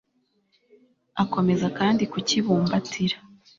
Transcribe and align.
akomeza 1.23 1.67
kandi 1.79 2.03
kukibumbatira 2.11 3.17